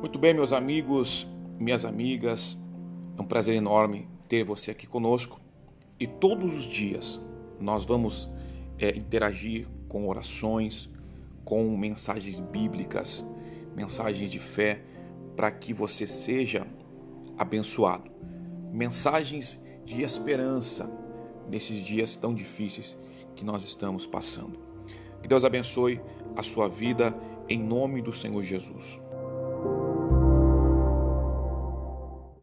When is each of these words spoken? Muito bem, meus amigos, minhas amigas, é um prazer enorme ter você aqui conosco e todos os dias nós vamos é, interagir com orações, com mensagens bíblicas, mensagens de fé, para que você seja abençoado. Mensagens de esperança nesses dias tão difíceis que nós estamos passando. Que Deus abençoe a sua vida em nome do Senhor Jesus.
Muito 0.00 0.16
bem, 0.16 0.32
meus 0.32 0.52
amigos, 0.52 1.26
minhas 1.58 1.84
amigas, 1.84 2.56
é 3.18 3.20
um 3.20 3.24
prazer 3.24 3.56
enorme 3.56 4.08
ter 4.28 4.44
você 4.44 4.70
aqui 4.70 4.86
conosco 4.86 5.40
e 5.98 6.06
todos 6.06 6.54
os 6.54 6.62
dias 6.62 7.20
nós 7.58 7.84
vamos 7.84 8.30
é, 8.78 8.90
interagir 8.90 9.66
com 9.88 10.06
orações, 10.06 10.88
com 11.44 11.76
mensagens 11.76 12.38
bíblicas, 12.38 13.26
mensagens 13.74 14.30
de 14.30 14.38
fé, 14.38 14.84
para 15.34 15.50
que 15.50 15.74
você 15.74 16.06
seja 16.06 16.64
abençoado. 17.36 18.08
Mensagens 18.72 19.60
de 19.84 20.02
esperança 20.02 20.88
nesses 21.50 21.84
dias 21.84 22.14
tão 22.14 22.32
difíceis 22.32 22.96
que 23.34 23.44
nós 23.44 23.64
estamos 23.64 24.06
passando. 24.06 24.60
Que 25.20 25.26
Deus 25.26 25.44
abençoe 25.44 26.00
a 26.36 26.44
sua 26.44 26.68
vida 26.68 27.12
em 27.48 27.58
nome 27.58 28.00
do 28.00 28.12
Senhor 28.12 28.44
Jesus. 28.44 29.00